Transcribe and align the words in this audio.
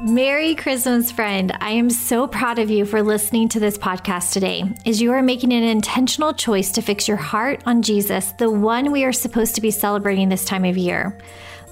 Merry 0.00 0.54
Christmas, 0.54 1.12
friend. 1.12 1.52
I 1.60 1.72
am 1.72 1.90
so 1.90 2.26
proud 2.26 2.58
of 2.58 2.70
you 2.70 2.86
for 2.86 3.02
listening 3.02 3.50
to 3.50 3.60
this 3.60 3.76
podcast 3.76 4.32
today, 4.32 4.64
as 4.86 5.02
you 5.02 5.12
are 5.12 5.22
making 5.22 5.52
an 5.52 5.62
intentional 5.62 6.32
choice 6.32 6.72
to 6.72 6.82
fix 6.82 7.06
your 7.06 7.18
heart 7.18 7.62
on 7.66 7.82
Jesus, 7.82 8.32
the 8.32 8.50
one 8.50 8.90
we 8.90 9.04
are 9.04 9.12
supposed 9.12 9.54
to 9.56 9.60
be 9.60 9.70
celebrating 9.70 10.30
this 10.30 10.46
time 10.46 10.64
of 10.64 10.78
year. 10.78 11.18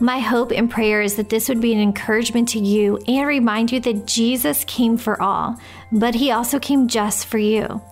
My 0.02 0.18
hope 0.18 0.50
and 0.50 0.71
prayer 0.71 1.02
is 1.02 1.16
that 1.16 1.28
this 1.28 1.46
would 1.50 1.60
be 1.60 1.74
an 1.74 1.80
encouragement 1.80 2.48
to 2.50 2.58
you 2.58 2.96
and 3.06 3.28
remind 3.28 3.71
you 3.71 3.80
that 3.80 4.06
Jesus 4.06 4.65
came 4.65 4.96
for 4.96 5.21
all, 5.21 5.60
but 5.92 6.15
he 6.15 6.30
also 6.30 6.58
came 6.58 6.88
just 6.88 7.26
for 7.26 7.37
you. 7.37 7.83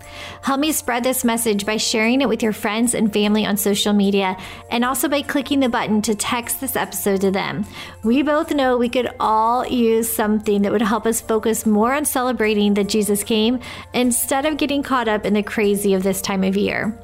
Help 0.41 0.59
me 0.59 0.73
spread 0.73 1.05
this 1.05 1.23
message 1.23 1.67
by 1.67 1.77
sharing 1.77 2.23
it 2.23 2.29
with 2.31 2.43
your 2.43 2.55
friends 2.55 2.95
and 2.95 3.13
family 3.13 3.45
on 3.45 3.59
social 3.59 3.93
media 3.93 4.39
and 4.71 4.87
also 4.87 5.07
by 5.07 5.21
clicking 5.21 5.61
the 5.61 5.69
button 5.69 6.01
to 6.01 6.15
text 6.15 6.63
this 6.63 6.77
episode 6.77 7.21
to 7.21 7.31
them. 7.31 7.67
We 8.03 8.23
both 8.23 8.55
know 8.55 8.79
we 8.79 8.89
could 8.89 9.11
all 9.21 9.67
use 9.67 10.11
something 10.11 10.63
that 10.63 10.73
would 10.73 10.81
help 10.81 11.05
us 11.05 11.21
focus 11.21 11.67
more 11.67 11.93
on 11.93 12.07
celebrating 12.07 12.73
that 12.75 12.89
Jesus 12.89 13.23
came 13.23 13.61
instead 13.93 14.47
of 14.47 14.57
getting 14.57 14.83
caught 14.83 15.09
up 15.09 15.27
in 15.27 15.35
the 15.35 15.43
crazy 15.43 15.93
of 15.93 16.05
this 16.05 16.23
time 16.23 16.43
of 16.43 16.57
year. 16.57 16.99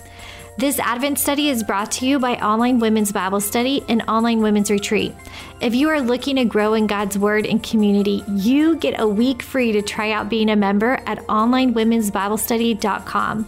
This 0.57 0.79
Advent 0.79 1.19
study 1.19 1.49
is 1.49 1.65
brought 1.65 1.91
to 1.93 2.07
you 2.07 2.21
by 2.21 2.37
Online 2.37 2.79
Women's 2.79 3.11
Bible 3.11 3.41
Study 3.41 3.85
and 3.89 4.05
Online 4.07 4.41
Women's 4.41 4.71
Retreat. 4.71 5.13
If 5.61 5.75
you 5.75 5.89
are 5.89 6.01
looking 6.01 6.37
to 6.37 6.45
grow 6.45 6.75
in 6.75 6.87
God's 6.87 7.19
Word 7.19 7.45
and 7.45 7.61
community, 7.61 8.23
you 8.29 8.77
get 8.77 9.01
a 9.01 9.09
week 9.09 9.43
free 9.43 9.73
to 9.73 9.83
try 9.83 10.13
out 10.13 10.29
being 10.29 10.49
a 10.49 10.55
member 10.55 11.03
at 11.07 11.19
onlinewomensbiblestudy.com. 11.27 13.47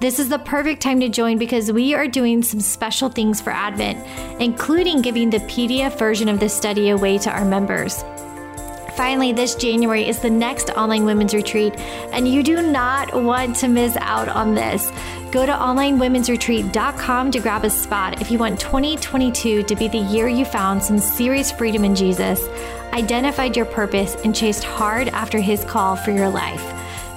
This 0.00 0.18
is 0.18 0.28
the 0.28 0.40
perfect 0.40 0.82
time 0.82 1.00
to 1.00 1.08
join 1.08 1.38
because 1.38 1.72
we 1.72 1.94
are 1.94 2.06
doing 2.06 2.42
some 2.42 2.60
special 2.60 3.08
things 3.08 3.40
for 3.40 3.48
Advent, 3.48 4.06
including 4.38 5.00
giving 5.00 5.30
the 5.30 5.38
PDF 5.38 5.98
version 5.98 6.28
of 6.28 6.38
this 6.38 6.54
study 6.54 6.90
away 6.90 7.16
to 7.16 7.30
our 7.30 7.46
members. 7.46 8.04
Finally, 8.96 9.32
this 9.32 9.54
January 9.54 10.06
is 10.06 10.18
the 10.18 10.28
next 10.28 10.68
online 10.70 11.06
women's 11.06 11.32
retreat, 11.32 11.74
and 12.12 12.28
you 12.28 12.42
do 12.42 12.60
not 12.60 13.14
want 13.22 13.56
to 13.56 13.68
miss 13.68 13.96
out 14.00 14.28
on 14.28 14.54
this. 14.54 14.90
Go 15.30 15.46
to 15.46 15.52
onlinewomensretreat.com 15.52 17.30
to 17.30 17.40
grab 17.40 17.64
a 17.64 17.70
spot 17.70 18.20
if 18.20 18.30
you 18.30 18.38
want 18.38 18.60
2022 18.60 19.62
to 19.62 19.76
be 19.76 19.88
the 19.88 19.96
year 19.96 20.28
you 20.28 20.44
found 20.44 20.82
some 20.82 20.98
serious 20.98 21.50
freedom 21.50 21.84
in 21.84 21.94
Jesus, 21.94 22.46
identified 22.92 23.56
your 23.56 23.64
purpose, 23.64 24.14
and 24.24 24.34
chased 24.34 24.62
hard 24.62 25.08
after 25.08 25.38
his 25.38 25.64
call 25.64 25.96
for 25.96 26.10
your 26.10 26.28
life. 26.28 26.62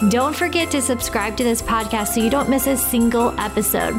Don't 0.10 0.36
forget 0.36 0.72
to 0.72 0.82
subscribe 0.82 1.36
to 1.38 1.44
this 1.44 1.62
podcast 1.62 2.10
so 2.10 2.22
you 2.22 2.30
don't 2.30 2.50
miss 2.50 2.68
a 2.68 2.78
single 2.78 3.38
episode. 3.40 3.96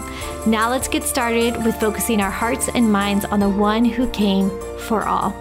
Now 0.46 0.70
let's 0.70 0.88
get 0.88 1.04
started 1.04 1.62
with 1.64 1.78
focusing 1.80 2.20
our 2.20 2.30
hearts 2.30 2.68
and 2.68 2.90
minds 2.90 3.26
on 3.26 3.40
the 3.40 3.48
one 3.48 3.84
who 3.84 4.08
came 4.10 4.50
for 4.80 5.04
all. 5.06 5.34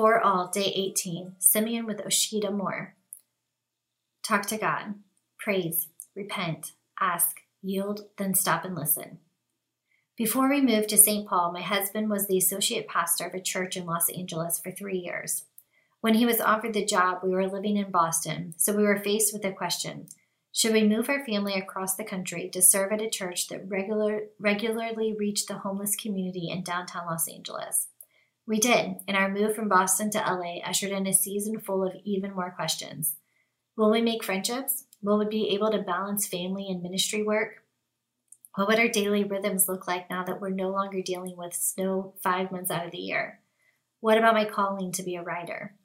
For 0.00 0.18
All, 0.18 0.48
Day 0.48 0.72
18, 0.74 1.34
Simeon 1.38 1.84
with 1.84 1.98
Oshida 1.98 2.50
Moore. 2.50 2.94
Talk 4.22 4.46
to 4.46 4.56
God, 4.56 4.94
praise, 5.38 5.88
repent, 6.16 6.72
ask, 6.98 7.42
yield, 7.60 8.06
then 8.16 8.32
stop 8.32 8.64
and 8.64 8.74
listen. 8.74 9.18
Before 10.16 10.48
we 10.48 10.62
moved 10.62 10.88
to 10.88 10.96
St. 10.96 11.28
Paul, 11.28 11.52
my 11.52 11.60
husband 11.60 12.08
was 12.08 12.26
the 12.26 12.38
associate 12.38 12.88
pastor 12.88 13.26
of 13.26 13.34
a 13.34 13.42
church 13.42 13.76
in 13.76 13.84
Los 13.84 14.08
Angeles 14.08 14.58
for 14.58 14.70
three 14.70 14.96
years. 14.96 15.44
When 16.00 16.14
he 16.14 16.24
was 16.24 16.40
offered 16.40 16.72
the 16.72 16.82
job, 16.82 17.18
we 17.22 17.28
were 17.28 17.46
living 17.46 17.76
in 17.76 17.90
Boston, 17.90 18.54
so 18.56 18.74
we 18.74 18.84
were 18.84 19.04
faced 19.04 19.34
with 19.34 19.44
a 19.44 19.52
question 19.52 20.06
Should 20.50 20.72
we 20.72 20.88
move 20.88 21.10
our 21.10 21.22
family 21.26 21.52
across 21.52 21.96
the 21.96 22.04
country 22.04 22.48
to 22.54 22.62
serve 22.62 22.90
at 22.92 23.02
a 23.02 23.10
church 23.10 23.48
that 23.48 23.68
regular, 23.68 24.28
regularly 24.38 25.14
reached 25.14 25.48
the 25.48 25.58
homeless 25.58 25.94
community 25.94 26.48
in 26.48 26.62
downtown 26.62 27.04
Los 27.04 27.28
Angeles? 27.28 27.88
We 28.50 28.58
did, 28.58 28.96
and 29.06 29.16
our 29.16 29.30
move 29.30 29.54
from 29.54 29.68
Boston 29.68 30.10
to 30.10 30.18
LA 30.18 30.58
ushered 30.66 30.90
in 30.90 31.06
a 31.06 31.14
season 31.14 31.60
full 31.60 31.86
of 31.86 31.94
even 32.04 32.34
more 32.34 32.50
questions. 32.50 33.14
Will 33.76 33.92
we 33.92 34.02
make 34.02 34.24
friendships? 34.24 34.86
Will 35.00 35.20
we 35.20 35.26
be 35.26 35.50
able 35.50 35.70
to 35.70 35.78
balance 35.78 36.26
family 36.26 36.66
and 36.68 36.82
ministry 36.82 37.22
work? 37.22 37.62
What 38.56 38.66
would 38.66 38.80
our 38.80 38.88
daily 38.88 39.22
rhythms 39.22 39.68
look 39.68 39.86
like 39.86 40.10
now 40.10 40.24
that 40.24 40.40
we're 40.40 40.50
no 40.50 40.68
longer 40.70 41.00
dealing 41.00 41.36
with 41.36 41.54
snow 41.54 42.14
five 42.24 42.50
months 42.50 42.72
out 42.72 42.84
of 42.84 42.90
the 42.90 42.98
year? 42.98 43.38
What 44.00 44.18
about 44.18 44.34
my 44.34 44.46
calling 44.46 44.90
to 44.94 45.04
be 45.04 45.14
a 45.14 45.22
writer? 45.22 45.76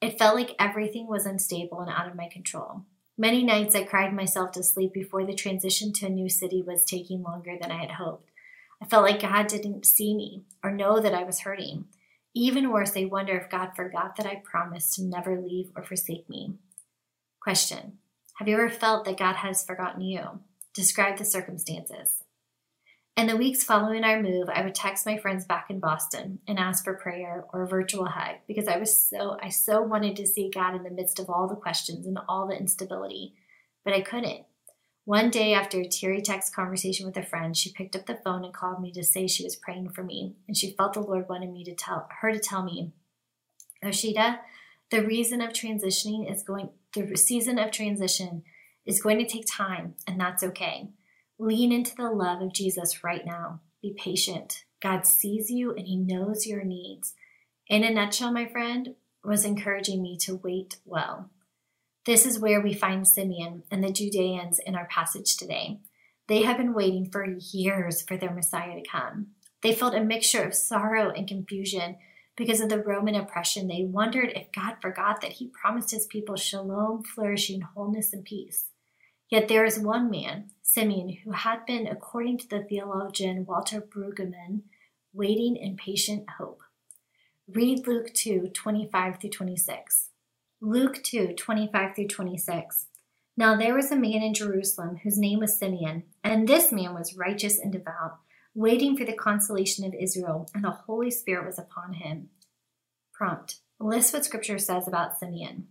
It 0.00 0.16
felt 0.16 0.36
like 0.36 0.54
everything 0.60 1.08
was 1.08 1.26
unstable 1.26 1.80
and 1.80 1.90
out 1.90 2.06
of 2.06 2.14
my 2.14 2.28
control. 2.28 2.82
Many 3.18 3.42
nights 3.42 3.74
I 3.74 3.82
cried 3.82 4.14
myself 4.14 4.52
to 4.52 4.62
sleep 4.62 4.92
before 4.92 5.26
the 5.26 5.34
transition 5.34 5.92
to 5.94 6.06
a 6.06 6.08
new 6.08 6.28
city 6.28 6.62
was 6.62 6.84
taking 6.84 7.24
longer 7.24 7.56
than 7.60 7.72
I 7.72 7.80
had 7.80 7.90
hoped. 7.90 8.30
I 8.82 8.86
felt 8.86 9.04
like 9.04 9.20
God 9.20 9.46
didn't 9.46 9.86
see 9.86 10.14
me 10.14 10.44
or 10.64 10.70
know 10.70 11.00
that 11.00 11.14
I 11.14 11.24
was 11.24 11.40
hurting. 11.40 11.86
Even 12.34 12.70
worse, 12.70 12.96
I 12.96 13.04
wonder 13.04 13.36
if 13.36 13.50
God 13.50 13.72
forgot 13.74 14.16
that 14.16 14.26
I 14.26 14.42
promised 14.44 14.94
to 14.94 15.04
never 15.04 15.40
leave 15.40 15.70
or 15.76 15.82
forsake 15.82 16.28
me. 16.28 16.54
Question 17.40 17.98
Have 18.36 18.48
you 18.48 18.54
ever 18.54 18.70
felt 18.70 19.04
that 19.04 19.18
God 19.18 19.36
has 19.36 19.64
forgotten 19.64 20.00
you? 20.00 20.40
Describe 20.74 21.18
the 21.18 21.24
circumstances. 21.24 22.22
In 23.16 23.26
the 23.26 23.36
weeks 23.36 23.64
following 23.64 24.04
our 24.04 24.22
move, 24.22 24.48
I 24.48 24.62
would 24.62 24.74
text 24.74 25.04
my 25.04 25.18
friends 25.18 25.44
back 25.44 25.66
in 25.68 25.80
Boston 25.80 26.38
and 26.46 26.58
ask 26.58 26.84
for 26.84 26.94
prayer 26.94 27.44
or 27.52 27.64
a 27.64 27.68
virtual 27.68 28.06
hug 28.06 28.36
because 28.46 28.68
I 28.68 28.78
was 28.78 28.98
so 28.98 29.36
I 29.42 29.50
so 29.50 29.82
wanted 29.82 30.16
to 30.16 30.26
see 30.26 30.48
God 30.48 30.74
in 30.74 30.84
the 30.84 30.90
midst 30.90 31.18
of 31.18 31.28
all 31.28 31.48
the 31.48 31.56
questions 31.56 32.06
and 32.06 32.18
all 32.28 32.46
the 32.46 32.56
instability, 32.56 33.34
but 33.84 33.92
I 33.92 34.00
couldn't. 34.00 34.46
One 35.10 35.28
day 35.28 35.54
after 35.54 35.80
a 35.80 35.88
teary 35.88 36.22
text 36.22 36.54
conversation 36.54 37.04
with 37.04 37.16
a 37.16 37.24
friend, 37.24 37.56
she 37.56 37.72
picked 37.72 37.96
up 37.96 38.06
the 38.06 38.20
phone 38.24 38.44
and 38.44 38.54
called 38.54 38.80
me 38.80 38.92
to 38.92 39.02
say 39.02 39.26
she 39.26 39.42
was 39.42 39.56
praying 39.56 39.88
for 39.88 40.04
me, 40.04 40.36
and 40.46 40.56
she 40.56 40.70
felt 40.70 40.92
the 40.92 41.00
Lord 41.00 41.28
wanted 41.28 41.50
me 41.50 41.64
to 41.64 41.74
tell 41.74 42.08
her 42.20 42.30
to 42.30 42.38
tell 42.38 42.62
me, 42.62 42.92
Oshida, 43.84 44.38
the 44.92 45.04
reason 45.04 45.40
of 45.40 45.50
transitioning 45.50 46.32
is 46.32 46.44
going 46.44 46.70
the 46.94 47.16
season 47.16 47.58
of 47.58 47.72
transition 47.72 48.44
is 48.86 49.02
going 49.02 49.18
to 49.18 49.26
take 49.26 49.46
time, 49.50 49.96
and 50.06 50.20
that's 50.20 50.44
okay. 50.44 50.90
Lean 51.40 51.72
into 51.72 51.96
the 51.96 52.08
love 52.08 52.40
of 52.40 52.52
Jesus 52.52 53.02
right 53.02 53.26
now. 53.26 53.62
Be 53.82 53.92
patient. 53.98 54.62
God 54.80 55.08
sees 55.08 55.50
you 55.50 55.72
and 55.74 55.88
he 55.88 55.96
knows 55.96 56.46
your 56.46 56.62
needs. 56.62 57.14
In 57.66 57.82
a 57.82 57.90
nutshell, 57.90 58.30
my 58.30 58.46
friend 58.46 58.94
was 59.24 59.44
encouraging 59.44 60.02
me 60.02 60.16
to 60.18 60.36
wait 60.36 60.76
well. 60.84 61.30
This 62.06 62.24
is 62.24 62.38
where 62.38 62.62
we 62.62 62.72
find 62.72 63.06
Simeon 63.06 63.64
and 63.70 63.84
the 63.84 63.92
Judeans 63.92 64.58
in 64.58 64.74
our 64.74 64.86
passage 64.86 65.36
today. 65.36 65.80
They 66.28 66.42
have 66.42 66.56
been 66.56 66.72
waiting 66.72 67.10
for 67.10 67.36
years 67.38 68.00
for 68.00 68.16
their 68.16 68.32
Messiah 68.32 68.74
to 68.74 68.88
come. 68.88 69.28
They 69.62 69.74
felt 69.74 69.94
a 69.94 70.00
mixture 70.02 70.42
of 70.42 70.54
sorrow 70.54 71.10
and 71.10 71.28
confusion 71.28 71.96
because 72.36 72.62
of 72.62 72.70
the 72.70 72.82
Roman 72.82 73.14
oppression. 73.14 73.68
They 73.68 73.84
wondered 73.84 74.32
if 74.34 74.50
God 74.50 74.76
forgot 74.80 75.20
that 75.20 75.32
he 75.32 75.48
promised 75.48 75.90
his 75.90 76.06
people 76.06 76.36
shalom, 76.36 77.02
flourishing, 77.02 77.60
wholeness, 77.60 78.14
and 78.14 78.24
peace. 78.24 78.70
Yet 79.28 79.48
there 79.48 79.66
is 79.66 79.78
one 79.78 80.10
man, 80.10 80.52
Simeon, 80.62 81.18
who 81.22 81.32
had 81.32 81.66
been, 81.66 81.86
according 81.86 82.38
to 82.38 82.48
the 82.48 82.62
theologian 82.62 83.44
Walter 83.44 83.80
Brueggemann, 83.82 84.62
waiting 85.12 85.54
in 85.54 85.76
patient 85.76 86.30
hope. 86.38 86.62
Read 87.46 87.86
Luke 87.86 88.14
2 88.14 88.52
25 88.54 89.20
through 89.20 89.30
26. 89.30 90.08
Luke 90.62 91.02
2 91.02 91.32
25 91.38 91.96
through 91.96 92.08
26. 92.08 92.86
Now 93.34 93.56
there 93.56 93.74
was 93.74 93.90
a 93.90 93.96
man 93.96 94.22
in 94.22 94.34
Jerusalem 94.34 94.98
whose 95.02 95.16
name 95.16 95.38
was 95.38 95.58
Simeon, 95.58 96.02
and 96.22 96.46
this 96.46 96.70
man 96.70 96.92
was 96.92 97.16
righteous 97.16 97.58
and 97.58 97.72
devout, 97.72 98.18
waiting 98.54 98.94
for 98.94 99.06
the 99.06 99.14
consolation 99.14 99.86
of 99.86 99.94
Israel, 99.94 100.50
and 100.54 100.62
the 100.62 100.70
Holy 100.70 101.10
Spirit 101.10 101.46
was 101.46 101.58
upon 101.58 101.94
him. 101.94 102.28
Prompt 103.14 103.60
List 103.78 104.12
what 104.12 104.26
Scripture 104.26 104.58
says 104.58 104.86
about 104.86 105.18
Simeon. 105.18 105.68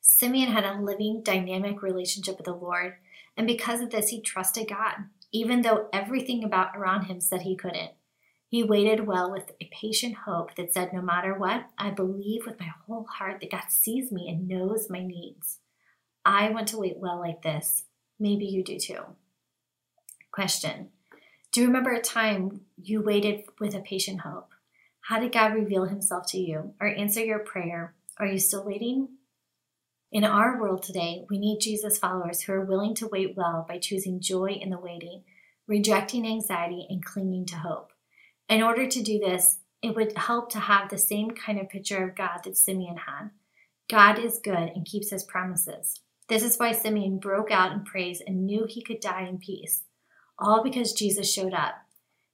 Simeon 0.00 0.50
had 0.50 0.64
a 0.64 0.82
living, 0.82 1.22
dynamic 1.22 1.80
relationship 1.80 2.36
with 2.36 2.46
the 2.46 2.52
Lord, 2.52 2.94
and 3.36 3.46
because 3.46 3.80
of 3.80 3.90
this, 3.90 4.08
he 4.08 4.20
trusted 4.20 4.68
God, 4.68 5.04
even 5.30 5.62
though 5.62 5.88
everything 5.92 6.42
about 6.42 6.76
around 6.76 7.04
him 7.04 7.20
said 7.20 7.42
he 7.42 7.54
couldn't. 7.54 7.92
He 8.48 8.62
waited 8.62 9.06
well 9.06 9.30
with 9.30 9.50
a 9.60 9.68
patient 9.72 10.14
hope 10.24 10.54
that 10.54 10.72
said, 10.72 10.92
No 10.92 11.02
matter 11.02 11.34
what, 11.34 11.68
I 11.76 11.90
believe 11.90 12.46
with 12.46 12.60
my 12.60 12.70
whole 12.86 13.04
heart 13.04 13.40
that 13.40 13.50
God 13.50 13.64
sees 13.68 14.12
me 14.12 14.28
and 14.28 14.46
knows 14.46 14.88
my 14.88 15.02
needs. 15.02 15.58
I 16.24 16.50
want 16.50 16.68
to 16.68 16.78
wait 16.78 16.98
well 16.98 17.18
like 17.18 17.42
this. 17.42 17.84
Maybe 18.20 18.46
you 18.46 18.62
do 18.62 18.78
too. 18.78 19.02
Question 20.30 20.90
Do 21.52 21.60
you 21.60 21.66
remember 21.66 21.92
a 21.92 22.00
time 22.00 22.60
you 22.76 23.02
waited 23.02 23.44
with 23.58 23.74
a 23.74 23.80
patient 23.80 24.20
hope? 24.20 24.52
How 25.00 25.18
did 25.20 25.32
God 25.32 25.54
reveal 25.54 25.84
himself 25.84 26.26
to 26.28 26.38
you 26.38 26.74
or 26.80 26.88
answer 26.88 27.24
your 27.24 27.40
prayer? 27.40 27.94
Are 28.18 28.26
you 28.26 28.38
still 28.38 28.64
waiting? 28.64 29.08
In 30.12 30.24
our 30.24 30.60
world 30.60 30.82
today, 30.82 31.24
we 31.28 31.38
need 31.38 31.60
Jesus 31.60 31.98
followers 31.98 32.42
who 32.42 32.52
are 32.52 32.64
willing 32.64 32.94
to 32.96 33.08
wait 33.08 33.36
well 33.36 33.66
by 33.68 33.78
choosing 33.78 34.20
joy 34.20 34.50
in 34.60 34.70
the 34.70 34.78
waiting, 34.78 35.24
rejecting 35.66 36.26
anxiety, 36.26 36.86
and 36.88 37.04
clinging 37.04 37.44
to 37.46 37.56
hope. 37.56 37.92
In 38.48 38.62
order 38.62 38.86
to 38.86 39.02
do 39.02 39.18
this, 39.18 39.58
it 39.82 39.94
would 39.96 40.16
help 40.16 40.50
to 40.50 40.60
have 40.60 40.88
the 40.88 40.98
same 40.98 41.30
kind 41.32 41.58
of 41.58 41.68
picture 41.68 42.02
of 42.06 42.16
God 42.16 42.40
that 42.44 42.56
Simeon 42.56 42.96
had. 42.96 43.30
God 43.88 44.18
is 44.18 44.40
good 44.42 44.70
and 44.74 44.86
keeps 44.86 45.10
his 45.10 45.24
promises. 45.24 46.00
This 46.28 46.42
is 46.42 46.56
why 46.56 46.72
Simeon 46.72 47.18
broke 47.18 47.50
out 47.50 47.72
in 47.72 47.84
praise 47.84 48.20
and 48.24 48.46
knew 48.46 48.66
he 48.68 48.82
could 48.82 49.00
die 49.00 49.26
in 49.28 49.38
peace, 49.38 49.84
all 50.38 50.62
because 50.62 50.92
Jesus 50.92 51.32
showed 51.32 51.54
up. 51.54 51.74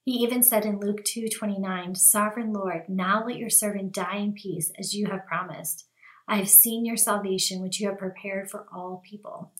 He 0.04 0.12
even 0.12 0.42
said 0.42 0.64
in 0.64 0.80
Luke 0.80 1.04
2:29, 1.04 1.94
"Sovereign 1.94 2.52
Lord, 2.52 2.88
now 2.88 3.24
let 3.24 3.36
your 3.36 3.50
servant 3.50 3.92
die 3.92 4.16
in 4.16 4.32
peace 4.32 4.72
as 4.78 4.94
you 4.94 5.06
have 5.06 5.26
promised. 5.26 5.86
I 6.26 6.36
have 6.36 6.48
seen 6.48 6.84
your 6.84 6.96
salvation 6.96 7.60
which 7.60 7.80
you 7.80 7.88
have 7.88 7.98
prepared 7.98 8.50
for 8.50 8.66
all 8.72 9.02
people." 9.04 9.52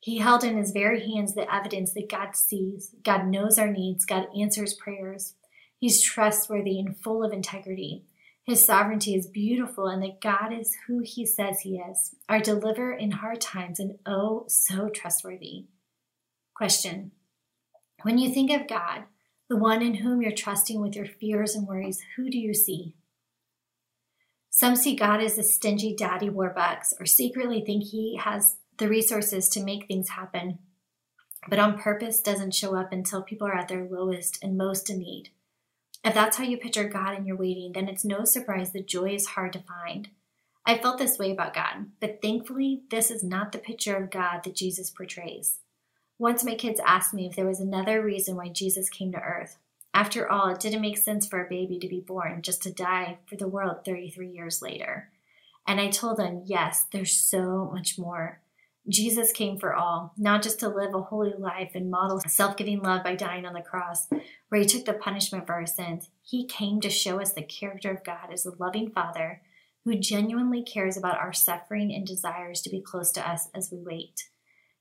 He 0.00 0.18
held 0.18 0.44
in 0.44 0.56
his 0.56 0.72
very 0.72 1.06
hands 1.06 1.34
the 1.34 1.52
evidence 1.52 1.92
that 1.94 2.10
God 2.10 2.34
sees, 2.34 2.94
God 3.02 3.26
knows 3.26 3.58
our 3.58 3.70
needs, 3.70 4.04
God 4.04 4.28
answers 4.38 4.74
prayers. 4.74 5.34
He's 5.80 6.02
trustworthy 6.02 6.78
and 6.78 6.94
full 6.94 7.24
of 7.24 7.32
integrity. 7.32 8.04
His 8.44 8.62
sovereignty 8.62 9.14
is 9.14 9.26
beautiful, 9.26 9.86
and 9.86 10.02
that 10.02 10.20
God 10.20 10.52
is 10.52 10.76
who 10.86 11.00
He 11.02 11.24
says 11.24 11.60
He 11.60 11.78
is, 11.78 12.14
our 12.28 12.38
deliverer 12.38 12.92
in 12.92 13.12
hard 13.12 13.40
times, 13.40 13.80
and 13.80 13.98
oh, 14.04 14.44
so 14.46 14.90
trustworthy. 14.90 15.68
Question 16.54 17.12
When 18.02 18.18
you 18.18 18.30
think 18.32 18.50
of 18.50 18.68
God, 18.68 19.04
the 19.48 19.56
one 19.56 19.80
in 19.80 19.94
whom 19.94 20.20
you're 20.20 20.32
trusting 20.32 20.82
with 20.82 20.94
your 20.94 21.06
fears 21.06 21.54
and 21.54 21.66
worries, 21.66 22.02
who 22.16 22.28
do 22.28 22.38
you 22.38 22.52
see? 22.52 22.94
Some 24.50 24.76
see 24.76 24.94
God 24.94 25.22
as 25.22 25.38
a 25.38 25.42
stingy 25.42 25.96
daddy 25.96 26.28
warbucks 26.28 26.92
or 27.00 27.06
secretly 27.06 27.62
think 27.64 27.84
he 27.84 28.16
has 28.16 28.56
the 28.76 28.88
resources 28.88 29.48
to 29.50 29.64
make 29.64 29.86
things 29.86 30.10
happen, 30.10 30.58
but 31.48 31.58
on 31.58 31.78
purpose 31.78 32.20
doesn't 32.20 32.54
show 32.54 32.76
up 32.76 32.92
until 32.92 33.22
people 33.22 33.46
are 33.48 33.56
at 33.56 33.68
their 33.68 33.84
lowest 33.84 34.42
and 34.42 34.58
most 34.58 34.90
in 34.90 34.98
need. 34.98 35.30
If 36.02 36.14
that's 36.14 36.38
how 36.38 36.44
you 36.44 36.56
picture 36.56 36.88
God 36.88 37.16
in 37.16 37.26
you're 37.26 37.36
waiting, 37.36 37.72
then 37.72 37.88
it's 37.88 38.04
no 38.04 38.24
surprise 38.24 38.72
that 38.72 38.86
joy 38.86 39.14
is 39.14 39.26
hard 39.26 39.52
to 39.52 39.60
find. 39.60 40.08
I 40.64 40.78
felt 40.78 40.98
this 40.98 41.18
way 41.18 41.30
about 41.30 41.54
God, 41.54 41.86
but 42.00 42.20
thankfully, 42.22 42.82
this 42.90 43.10
is 43.10 43.22
not 43.22 43.52
the 43.52 43.58
picture 43.58 43.96
of 43.96 44.10
God 44.10 44.44
that 44.44 44.54
Jesus 44.54 44.90
portrays. 44.90 45.58
Once 46.18 46.44
my 46.44 46.54
kids 46.54 46.80
asked 46.86 47.14
me 47.14 47.26
if 47.26 47.34
there 47.34 47.46
was 47.46 47.60
another 47.60 48.02
reason 48.02 48.36
why 48.36 48.48
Jesus 48.48 48.88
came 48.88 49.10
to 49.12 49.20
earth. 49.20 49.58
After 49.92 50.30
all, 50.30 50.48
it 50.50 50.60
didn't 50.60 50.82
make 50.82 50.98
sense 50.98 51.26
for 51.26 51.44
a 51.44 51.48
baby 51.48 51.78
to 51.78 51.88
be 51.88 52.00
born 52.00 52.42
just 52.42 52.62
to 52.62 52.72
die 52.72 53.18
for 53.26 53.36
the 53.36 53.48
world 53.48 53.84
33 53.84 54.28
years 54.28 54.62
later. 54.62 55.10
And 55.66 55.80
I 55.80 55.88
told 55.88 56.16
them, 56.16 56.42
yes, 56.44 56.86
there's 56.92 57.12
so 57.12 57.70
much 57.72 57.98
more. 57.98 58.40
Jesus 58.90 59.30
came 59.32 59.56
for 59.58 59.74
all, 59.74 60.12
not 60.18 60.42
just 60.42 60.58
to 60.60 60.68
live 60.68 60.94
a 60.94 61.00
holy 61.00 61.32
life 61.38 61.72
and 61.74 61.90
model 61.90 62.20
self 62.26 62.56
giving 62.56 62.82
love 62.82 63.04
by 63.04 63.14
dying 63.14 63.46
on 63.46 63.54
the 63.54 63.60
cross, 63.60 64.08
where 64.48 64.60
he 64.60 64.66
took 64.66 64.84
the 64.84 64.92
punishment 64.92 65.46
for 65.46 65.54
our 65.54 65.66
sins. 65.66 66.10
He 66.22 66.46
came 66.46 66.80
to 66.80 66.90
show 66.90 67.20
us 67.20 67.32
the 67.32 67.42
character 67.42 67.92
of 67.92 68.04
God 68.04 68.32
as 68.32 68.44
a 68.44 68.56
loving 68.58 68.90
Father 68.90 69.42
who 69.84 69.96
genuinely 69.96 70.62
cares 70.62 70.96
about 70.96 71.18
our 71.18 71.32
suffering 71.32 71.92
and 71.94 72.06
desires 72.06 72.60
to 72.62 72.70
be 72.70 72.80
close 72.80 73.12
to 73.12 73.28
us 73.28 73.48
as 73.54 73.70
we 73.70 73.78
wait. 73.78 74.28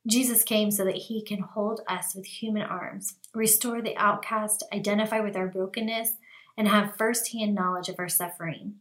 Jesus 0.08 0.44
came 0.44 0.72
so 0.72 0.84
that 0.86 0.96
he 0.96 1.24
can 1.24 1.40
hold 1.40 1.82
us 1.88 2.16
with 2.16 2.26
human 2.26 2.64
arms, 2.64 3.16
restore 3.34 3.82
the 3.82 3.96
outcast, 3.96 4.64
identify 4.74 5.20
with 5.20 5.36
our 5.36 5.48
brokenness, 5.48 6.14
and 6.58 6.68
have 6.68 6.98
firsthand 6.98 7.54
knowledge 7.54 7.90
of 7.90 7.96
our 8.00 8.10
suffering. 8.10 8.76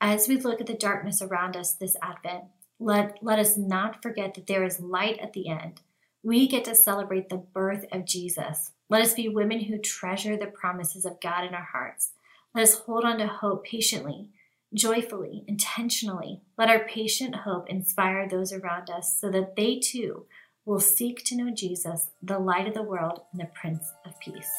As 0.00 0.26
we 0.26 0.36
look 0.36 0.60
at 0.60 0.66
the 0.66 0.74
darkness 0.74 1.20
around 1.22 1.56
us 1.56 1.74
this 1.74 1.96
Advent, 2.02 2.44
let, 2.84 3.18
let 3.22 3.38
us 3.38 3.56
not 3.56 4.02
forget 4.02 4.34
that 4.34 4.46
there 4.46 4.62
is 4.62 4.78
light 4.78 5.18
at 5.18 5.32
the 5.32 5.48
end. 5.48 5.80
We 6.22 6.46
get 6.46 6.64
to 6.66 6.74
celebrate 6.74 7.30
the 7.30 7.38
birth 7.38 7.86
of 7.90 8.04
Jesus. 8.04 8.72
Let 8.90 9.00
us 9.00 9.14
be 9.14 9.28
women 9.28 9.60
who 9.60 9.78
treasure 9.78 10.36
the 10.36 10.46
promises 10.46 11.06
of 11.06 11.20
God 11.20 11.44
in 11.44 11.54
our 11.54 11.68
hearts. 11.72 12.12
Let 12.54 12.62
us 12.62 12.80
hold 12.80 13.04
on 13.04 13.18
to 13.18 13.26
hope 13.26 13.64
patiently, 13.64 14.28
joyfully, 14.74 15.44
intentionally. 15.48 16.42
Let 16.58 16.68
our 16.68 16.86
patient 16.86 17.36
hope 17.36 17.70
inspire 17.70 18.28
those 18.28 18.52
around 18.52 18.90
us 18.90 19.18
so 19.18 19.30
that 19.30 19.56
they 19.56 19.78
too 19.78 20.26
will 20.66 20.80
seek 20.80 21.24
to 21.24 21.36
know 21.36 21.50
Jesus, 21.50 22.10
the 22.22 22.38
light 22.38 22.68
of 22.68 22.74
the 22.74 22.82
world 22.82 23.20
and 23.32 23.40
the 23.40 23.50
Prince 23.54 23.92
of 24.04 24.18
Peace. 24.20 24.52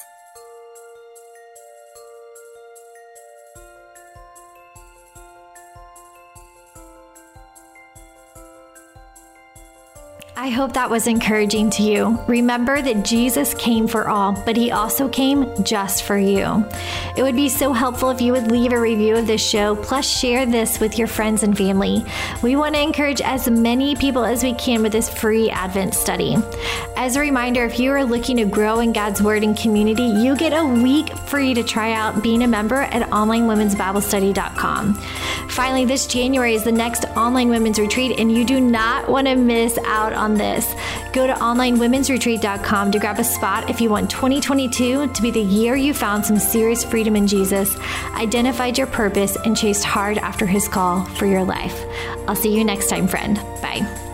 I 10.38 10.50
hope 10.50 10.74
that 10.74 10.90
was 10.90 11.08
encouraging 11.08 11.70
to 11.72 11.82
you. 11.82 12.20
Remember 12.28 12.82
that 12.82 13.06
Jesus 13.06 13.54
came 13.54 13.88
for 13.88 14.10
all, 14.10 14.34
but 14.46 14.58
he 14.58 14.70
also 14.70 15.08
came 15.08 15.64
just 15.64 16.04
for 16.04 16.18
you. 16.18 16.66
It 17.16 17.24
would 17.24 17.38
be 17.38 17.48
so 17.48 17.72
helpful 17.72 18.10
if 18.10 18.20
you 18.20 18.34
would 18.34 18.52
leave 18.52 18.74
a 18.74 18.80
review 18.80 19.16
of 19.16 19.28
this 19.28 19.42
show, 19.42 19.78
plus 19.78 20.06
share 20.06 20.46
this 20.46 20.78
with 20.82 21.00
your 21.00 21.08
friends 21.08 21.44
and 21.44 21.58
family. 21.58 22.04
We 22.44 22.58
want 22.58 22.76
to 22.76 22.82
encourage 22.82 23.22
as 23.22 23.50
many 23.50 23.96
people 23.96 24.26
as 24.26 24.44
we 24.44 24.54
can 24.56 24.84
with 24.84 24.92
this 24.92 25.08
free 25.10 25.50
Advent 25.50 25.94
study. 25.94 26.36
As 26.98 27.16
a 27.16 27.22
reminder, 27.22 27.64
if 27.64 27.80
you 27.80 27.92
are 27.92 28.04
looking 28.04 28.36
to 28.36 28.46
grow 28.46 28.80
in 28.80 28.92
God's 28.92 29.22
Word 29.22 29.42
and 29.42 29.58
community, 29.58 30.04
you 30.04 30.36
get 30.36 30.52
a 30.52 30.66
week 30.66 31.16
free 31.18 31.54
to 31.54 31.64
try 31.64 31.94
out 31.94 32.22
being 32.22 32.44
a 32.44 32.48
member 32.48 32.82
at 32.82 33.10
onlinewomen'sbiblestudy.com. 33.10 34.96
Finally, 35.50 35.86
this 35.86 36.08
January 36.08 36.56
is 36.56 36.66
the 36.66 36.72
next 36.74 37.06
online 37.16 37.48
women's 37.48 37.80
retreat, 37.80 38.20
and 38.20 38.30
you 38.30 38.44
do 38.44 38.60
not 38.60 39.08
want 39.08 39.28
to 39.28 39.36
miss 39.36 39.78
out 39.86 40.12
on 40.12 40.25
on 40.26 40.36
this. 40.36 40.76
Go 41.14 41.28
to 41.28 41.34
onlinewomensretreat.com 41.34 42.92
to 42.92 43.00
grab 43.00 43.20
a 43.20 43.24
spot 43.24 43.70
if 43.70 43.80
you 43.80 43.90
want 43.90 44.10
2022 44.10 45.08
to 45.08 45.22
be 45.22 45.32
the 45.32 45.40
year 45.40 45.76
you 45.76 45.94
found 45.94 46.26
some 46.26 46.40
serious 46.40 46.84
freedom 46.84 47.16
in 47.16 47.28
Jesus, 47.28 47.78
identified 48.16 48.78
your 48.78 48.88
purpose, 48.88 49.38
and 49.46 49.56
chased 49.56 49.86
hard 49.86 50.18
after 50.18 50.46
his 50.46 50.68
call 50.68 51.06
for 51.06 51.26
your 51.28 51.44
life. 51.44 51.86
I'll 52.28 52.36
see 52.36 52.54
you 52.56 52.66
next 52.66 52.90
time, 52.90 53.08
friend. 53.08 53.38
Bye. 53.62 54.05